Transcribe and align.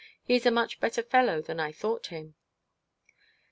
He 0.23 0.33
is 0.33 0.47
a 0.47 0.49
much 0.49 0.79
better 0.79 1.03
fellow 1.03 1.43
than 1.43 1.59
I 1.59 1.71
thought 1.71 2.07
him.' 2.07 2.33